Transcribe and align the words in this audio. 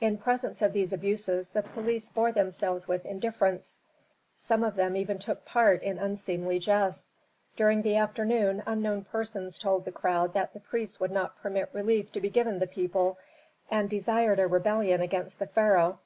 In 0.00 0.16
presence 0.16 0.62
of 0.62 0.72
these 0.72 0.94
abuses 0.94 1.50
the 1.50 1.60
police 1.62 2.08
bore 2.08 2.32
themselves 2.32 2.88
with 2.88 3.04
indifference, 3.04 3.80
some 4.34 4.64
of 4.64 4.76
them 4.76 4.96
even 4.96 5.18
took 5.18 5.44
part 5.44 5.82
in 5.82 5.98
unseemly 5.98 6.58
jests. 6.58 7.12
During 7.54 7.82
the 7.82 7.96
afternoon 7.96 8.62
unknown 8.64 9.04
persons 9.04 9.58
told 9.58 9.84
the 9.84 9.92
crowd 9.92 10.32
that 10.32 10.54
the 10.54 10.60
priests 10.60 10.98
would 11.00 11.12
not 11.12 11.36
permit 11.42 11.68
relief 11.74 12.10
to 12.12 12.20
be 12.22 12.30
given 12.30 12.58
the 12.60 12.66
people 12.66 13.18
and 13.70 13.90
desired 13.90 14.38
a 14.40 14.46
rebellion 14.46 15.02
against 15.02 15.38
the 15.38 15.46
pharaoh. 15.46 15.98